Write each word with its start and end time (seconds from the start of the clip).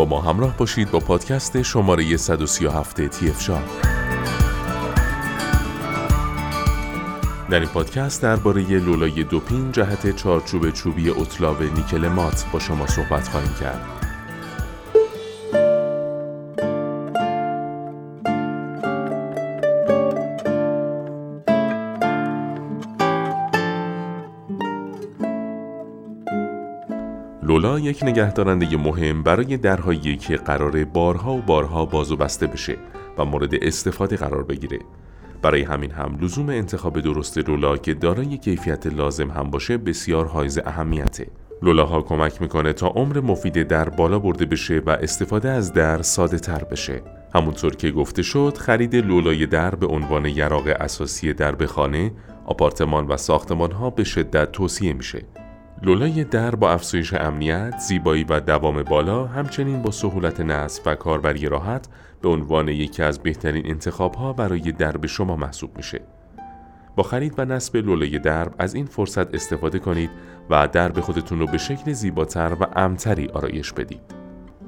با 0.00 0.06
ما 0.06 0.20
همراه 0.20 0.56
باشید 0.56 0.90
با 0.90 0.98
پادکست 0.98 1.62
شماره 1.62 2.16
137 2.16 3.08
تیف 3.08 3.40
شا. 3.40 3.58
در 7.50 7.60
این 7.60 7.68
پادکست 7.68 8.22
درباره 8.22 8.62
لولای 8.62 9.24
دوپین 9.24 9.72
جهت 9.72 10.16
چارچوب 10.16 10.70
چوبی 10.70 11.10
اطلاو 11.10 11.62
نیکل 11.62 12.08
مات 12.08 12.44
با 12.52 12.58
شما 12.58 12.86
صحبت 12.86 13.28
خواهیم 13.28 13.54
کرد. 13.60 13.99
لولا 27.42 27.78
یک 27.78 28.04
نگهدارنده 28.04 28.76
مهم 28.76 29.22
برای 29.22 29.56
درهایی 29.56 30.16
که 30.16 30.36
قرار 30.36 30.84
بارها 30.84 31.34
و 31.34 31.42
بارها 31.42 31.84
باز 31.84 32.12
و 32.12 32.16
بسته 32.16 32.46
بشه 32.46 32.76
و 33.18 33.24
مورد 33.24 33.54
استفاده 33.54 34.16
قرار 34.16 34.42
بگیره. 34.42 34.78
برای 35.42 35.62
همین 35.62 35.90
هم 35.90 36.18
لزوم 36.20 36.48
انتخاب 36.48 37.00
درست 37.00 37.38
لولا 37.38 37.76
که 37.76 37.94
دارای 37.94 38.36
کیفیت 38.36 38.86
لازم 38.86 39.30
هم 39.30 39.50
باشه 39.50 39.78
بسیار 39.78 40.26
حائز 40.26 40.58
اهمیته. 40.58 41.26
لولاها 41.62 42.02
کمک 42.02 42.42
می‌کنه 42.42 42.72
تا 42.72 42.86
عمر 42.86 43.20
مفید 43.20 43.62
در 43.62 43.88
بالا 43.88 44.18
برده 44.18 44.44
بشه 44.44 44.82
و 44.86 44.90
استفاده 44.90 45.48
از 45.48 45.72
در 45.72 46.02
ساده 46.02 46.38
تر 46.38 46.64
بشه. 46.64 47.02
همونطور 47.34 47.76
که 47.76 47.90
گفته 47.90 48.22
شد 48.22 48.56
خرید 48.56 48.96
لولای 48.96 49.46
در 49.46 49.74
به 49.74 49.86
عنوان 49.86 50.26
یراق 50.26 50.66
اساسی 50.66 51.32
درب 51.32 51.66
خانه 51.66 52.12
آپارتمان 52.46 53.06
و 53.06 53.16
ساختمان 53.16 53.72
ها 53.72 53.90
به 53.90 54.04
شدت 54.04 54.52
توصیه 54.52 54.92
میشه. 54.92 55.24
لولای 55.82 56.24
در 56.24 56.54
با 56.54 56.72
افزایش 56.72 57.14
امنیت، 57.14 57.78
زیبایی 57.78 58.24
و 58.28 58.40
دوام 58.40 58.82
بالا 58.82 59.26
همچنین 59.26 59.82
با 59.82 59.90
سهولت 59.90 60.40
نصب 60.40 60.82
و 60.86 60.94
کاربری 60.94 61.46
راحت 61.46 61.88
به 62.22 62.28
عنوان 62.28 62.68
یکی 62.68 63.02
از 63.02 63.18
بهترین 63.18 63.66
انتخاب 63.66 64.14
ها 64.14 64.32
برای 64.32 64.72
درب 64.72 65.06
شما 65.06 65.36
محسوب 65.36 65.76
میشه. 65.76 66.00
با 66.96 67.02
خرید 67.02 67.34
و 67.38 67.44
نصب 67.44 67.76
لولای 67.76 68.18
درب 68.18 68.54
از 68.58 68.74
این 68.74 68.86
فرصت 68.86 69.34
استفاده 69.34 69.78
کنید 69.78 70.10
و 70.50 70.68
درب 70.68 71.00
خودتون 71.00 71.38
رو 71.38 71.46
به 71.46 71.58
شکل 71.58 71.92
زیباتر 71.92 72.56
و 72.60 72.66
امتری 72.76 73.28
آرایش 73.28 73.72
بدید. 73.72 74.00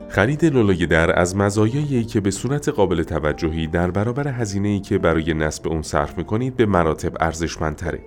خرید 0.08 0.44
لولای 0.44 0.86
در 0.86 1.18
از 1.18 1.36
مزایایی 1.36 2.04
که 2.04 2.20
به 2.20 2.30
صورت 2.30 2.68
قابل 2.68 3.02
توجهی 3.02 3.66
در 3.66 3.90
برابر 3.90 4.28
هزینه‌ای 4.28 4.80
که 4.80 4.98
برای 4.98 5.34
نصب 5.34 5.68
اون 5.68 5.82
صرف 5.82 6.18
می‌کنید 6.18 6.56
به 6.56 6.66
مراتب 6.66 7.12
ارزشمندتره. 7.20 8.00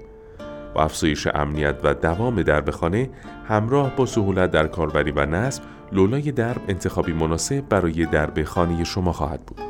با 0.75 0.83
افزایش 0.83 1.27
امنیت 1.27 1.75
و 1.83 1.93
دوام 1.93 2.41
درب 2.41 2.71
خانه 2.71 3.09
همراه 3.47 3.95
با 3.95 4.05
سهولت 4.05 4.51
در 4.51 4.67
کاربری 4.67 5.11
و 5.11 5.25
نصب 5.25 5.63
لولای 5.91 6.31
درب 6.31 6.61
انتخابی 6.67 7.13
مناسب 7.13 7.69
برای 7.69 8.05
درب 8.05 8.43
خانه 8.43 8.83
شما 8.83 9.11
خواهد 9.11 9.45
بود. 9.45 9.61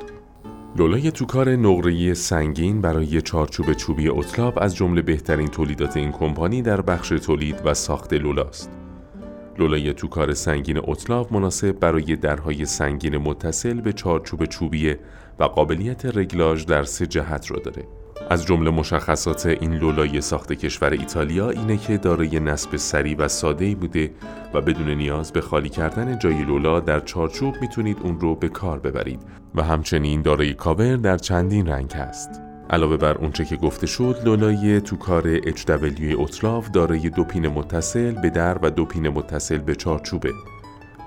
لولای 0.75 1.11
توکار 1.11 1.49
نقره 1.49 2.13
سنگین 2.13 2.81
برای 2.81 3.21
چارچوب 3.21 3.73
چوبی 3.73 4.09
اطلاب 4.09 4.59
از 4.61 4.75
جمله 4.75 5.01
بهترین 5.01 5.47
تولیدات 5.47 5.97
این 5.97 6.11
کمپانی 6.11 6.61
در 6.61 6.81
بخش 6.81 7.09
تولید 7.09 7.61
و 7.65 7.73
ساخت 7.73 8.13
لولاست. 8.13 8.71
لولای 9.59 9.93
توکار 9.93 10.33
سنگین 10.33 10.89
اطلاف 10.89 11.31
مناسب 11.31 11.71
برای 11.71 12.15
درهای 12.15 12.65
سنگین 12.65 13.17
متصل 13.17 13.81
به 13.81 13.93
چارچوب 13.93 14.45
چوبی 14.45 14.95
و 15.39 15.43
قابلیت 15.43 16.05
رگلاژ 16.05 16.65
در 16.65 16.83
سه 16.83 17.07
جهت 17.07 17.51
را 17.51 17.59
داره. 17.59 17.83
از 18.29 18.45
جمله 18.45 18.71
مشخصات 18.71 19.45
این 19.45 19.73
لولای 19.73 20.21
ساخت 20.21 20.53
کشور 20.53 20.89
ایتالیا 20.89 21.49
اینه 21.49 21.77
که 21.77 21.97
دارای 21.97 22.39
نصب 22.39 22.75
سریع 22.75 23.17
و 23.17 23.27
ساده‌ای 23.27 23.75
بوده 23.75 24.11
و 24.53 24.61
بدون 24.61 24.89
نیاز 24.89 25.31
به 25.31 25.41
خالی 25.41 25.69
کردن 25.69 26.19
جای 26.19 26.43
لولا 26.43 26.79
در 26.79 26.99
چارچوب 26.99 27.55
می‌تونید 27.61 27.97
اون 28.03 28.19
رو 28.19 28.35
به 28.35 28.49
کار 28.49 28.79
ببرید 28.79 29.19
و 29.55 29.63
همچنین 29.63 30.21
دارای 30.21 30.53
کاور 30.53 30.95
در 30.95 31.17
چندین 31.17 31.67
رنگ 31.67 31.91
هست. 31.91 32.29
علاوه 32.69 32.97
بر 32.97 33.17
اونچه 33.17 33.45
که 33.45 33.55
گفته 33.55 33.87
شد 33.87 34.15
لولای 34.25 34.81
توکار 34.81 35.39
HW 35.39 36.19
اطلاف 36.19 36.71
دارای 36.71 37.09
دو 37.09 37.23
پین 37.23 37.47
متصل 37.47 38.11
به 38.11 38.29
در 38.29 38.57
و 38.57 38.69
دو 38.69 38.85
پین 38.85 39.09
متصل 39.09 39.57
به 39.57 39.75
چارچوبه 39.75 40.31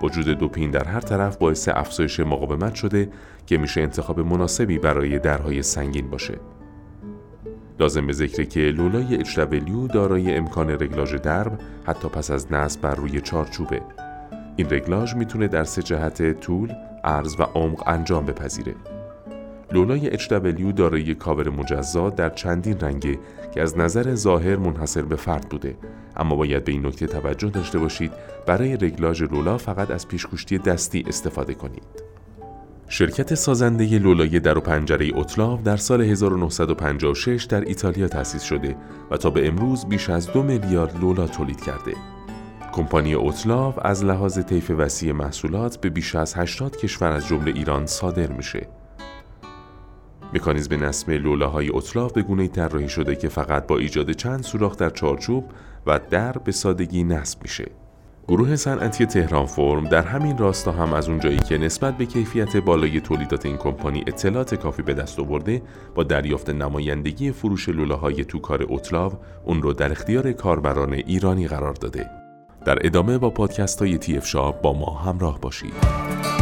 وجود 0.03 0.28
دو 0.28 0.49
پین 0.49 0.71
در 0.71 0.84
هر 0.84 1.01
طرف 1.01 1.37
باعث 1.37 1.69
افزایش 1.69 2.21
مقاومت 2.21 2.75
شده 2.75 3.09
که 3.47 3.59
میشه 3.59 3.81
انتخاب 3.81 4.21
مناسبی 4.21 4.78
برای 4.78 5.19
درهای 5.19 5.62
سنگین 5.62 6.11
باشه 6.11 6.39
لازم 7.81 8.06
به 8.06 8.12
ذکره 8.12 8.47
که 8.47 8.60
لولای 8.60 9.25
HW 9.25 9.92
دارای 9.92 10.34
امکان 10.34 10.70
رگلاژ 10.70 11.14
درب 11.14 11.59
حتی 11.86 12.09
پس 12.09 12.31
از 12.31 12.53
نصب 12.53 12.81
بر 12.81 12.94
روی 12.94 13.20
چارچوبه. 13.20 13.81
این 14.56 14.70
رگلاژ 14.70 15.14
می‌تونه 15.14 15.48
در 15.48 15.64
سه 15.64 15.82
جهت 15.82 16.41
طول، 16.41 16.72
عرض 17.04 17.41
و 17.41 17.42
عمق 17.42 17.88
انجام 17.88 18.26
بپذیره. 18.26 18.75
لولای 19.72 20.19
HW 20.19 20.72
دارای 20.76 21.14
کاور 21.14 21.50
مجزا 21.50 22.10
در 22.10 22.31
چندین 22.31 22.81
رنگه 22.81 23.19
که 23.54 23.62
از 23.62 23.78
نظر 23.78 24.15
ظاهر 24.15 24.56
منحصر 24.56 25.03
به 25.03 25.16
فرد 25.16 25.48
بوده 25.48 25.76
اما 26.16 26.36
باید 26.36 26.65
به 26.65 26.72
این 26.72 26.86
نکته 26.86 27.06
توجه 27.06 27.48
داشته 27.48 27.78
باشید 27.78 28.12
برای 28.47 28.76
رگلاژ 28.76 29.22
لولا 29.22 29.59
فقط 29.59 29.91
از 29.91 30.09
پیشگوشتی 30.09 30.59
دستی 30.59 31.04
استفاده 31.09 31.54
کنید. 31.54 32.08
شرکت 32.91 33.34
سازنده 33.34 33.99
لولای 33.99 34.41
در 34.41 34.59
و 34.59 34.60
پنجره 34.60 35.19
اطلاف 35.19 35.62
در 35.62 35.76
سال 35.76 36.00
1956 36.00 37.44
در 37.44 37.60
ایتالیا 37.60 38.09
تأسیس 38.09 38.43
شده 38.43 38.76
و 39.10 39.16
تا 39.16 39.31
به 39.31 39.49
امروز 39.49 39.87
بیش 39.87 40.10
از 40.10 40.32
دو 40.32 40.43
میلیارد 40.43 41.00
لولا 41.00 41.27
تولید 41.27 41.60
کرده. 41.60 41.94
کمپانی 42.72 43.15
اوتلاو 43.15 43.75
از 43.87 44.04
لحاظ 44.04 44.38
طیف 44.38 44.71
وسیع 44.71 45.12
محصولات 45.12 45.81
به 45.81 45.91
بیش 45.91 46.15
از 46.15 46.34
80 46.34 46.77
کشور 46.77 47.12
از 47.12 47.27
جمله 47.27 47.50
ایران 47.50 47.87
صادر 47.87 48.32
میشه. 48.32 48.69
مکانیزم 50.34 50.84
نصب 50.84 51.10
لولاهای 51.10 51.71
اطلاف 51.77 52.12
به 52.12 52.22
گونه 52.22 52.48
طراحی 52.48 52.88
شده 52.88 53.16
که 53.16 53.28
فقط 53.28 53.66
با 53.66 53.78
ایجاد 53.78 54.12
چند 54.12 54.43
سوراخ 54.43 54.77
در 54.77 54.91
چارچوب 54.91 55.44
و 55.87 56.00
در 56.10 56.32
به 56.32 56.53
سادگی 56.53 57.04
نصب 57.04 57.43
میشه. 57.43 57.71
گروه 58.28 58.56
صنعتی 58.56 59.06
تهران 59.06 59.47
فرم 59.47 59.84
در 59.84 60.03
همین 60.03 60.39
راستا 60.39 60.72
هم 60.72 60.94
از 60.94 61.09
اونجایی 61.09 61.39
که 61.39 61.59
نسبت 61.59 61.97
به 61.97 62.06
کیفیت 62.06 62.56
بالای 62.56 63.00
تولیدات 63.00 63.47
این 63.47 63.56
کمپانی 63.56 64.05
اطلاعات 64.06 64.55
کافی 64.55 64.83
به 64.83 64.94
دست 64.94 65.19
آورده 65.19 65.62
با 65.94 66.03
دریافت 66.03 66.50
نمایندگی 66.50 67.33
فروش 67.33 67.69
لولاهای 67.69 68.25
توکار 68.25 68.62
اوتلاو 68.62 69.12
اون 69.44 69.62
رو 69.62 69.72
در 69.72 69.93
اختیار 69.93 70.33
کاربران 70.33 70.93
ایرانی 70.93 71.49
قرار 71.49 71.75
داده. 71.75 72.11
در 72.65 72.78
ادامه 72.87 73.19
با 73.19 73.31
پادکست 73.31 73.78
های 73.83 73.99
تی 73.99 74.21
با 74.62 74.72
ما 74.72 74.95
همراه 74.95 75.41
باشید. 75.41 76.38